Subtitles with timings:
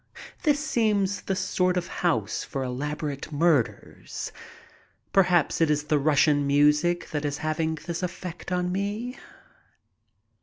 [0.41, 4.31] This seems the sort of house for elaborate murders.
[5.13, 9.19] Perhaps it is the Russian music that is having this effect on me.